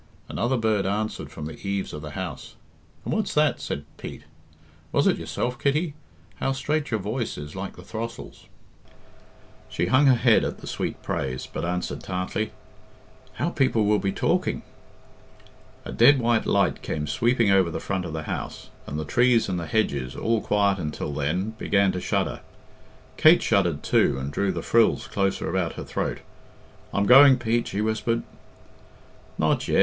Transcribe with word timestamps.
Another 0.29 0.57
bird 0.57 0.87
answered 0.87 1.29
from 1.29 1.45
the 1.45 1.59
eaves 1.63 1.93
of 1.93 2.01
the 2.01 2.17
house. 2.17 2.55
"And 3.05 3.13
what's 3.13 3.35
that?" 3.35 3.61
said 3.61 3.85
Pete. 3.97 4.23
"Was 4.91 5.05
it 5.05 5.19
yourself, 5.19 5.59
Kitty? 5.59 5.93
How 6.37 6.53
straight 6.53 6.89
your 6.89 6.99
voice 6.99 7.37
is 7.37 7.55
like 7.55 7.75
the 7.75 7.83
throstle's!" 7.83 8.47
She 9.69 9.85
hung 9.85 10.07
her 10.07 10.15
head 10.15 10.43
at 10.43 10.57
the 10.57 10.65
sweet 10.65 11.03
praise, 11.03 11.45
but 11.45 11.63
answered 11.63 11.99
tartly, 11.99 12.51
"How 13.33 13.51
people 13.51 13.85
will 13.85 13.99
be 13.99 14.11
talking!" 14.11 14.63
A 15.85 15.91
dead 15.91 16.17
white 16.19 16.47
light 16.47 16.81
came 16.81 17.05
sweeping 17.05 17.51
over 17.51 17.69
the 17.69 17.79
front 17.79 18.03
of 18.05 18.11
the 18.13 18.23
house, 18.23 18.71
and 18.87 18.99
the 18.99 19.05
trees 19.05 19.47
and 19.47 19.59
the 19.59 19.67
hedges, 19.67 20.15
all 20.15 20.41
quiet 20.41 20.79
until 20.79 21.13
then, 21.13 21.51
began 21.59 21.91
to 21.91 22.01
shudder. 22.01 22.41
Kate 23.17 23.43
shuddered 23.43 23.83
too, 23.83 24.17
and 24.17 24.33
drew 24.33 24.51
the 24.51 24.63
frills 24.63 25.05
closer 25.05 25.47
about 25.47 25.73
her 25.73 25.83
throat. 25.83 26.21
"I'm 26.91 27.05
going, 27.05 27.37
Pete," 27.37 27.67
she 27.67 27.81
whispered. 27.81 28.23
"Not 29.37 29.67
yet. 29.67 29.79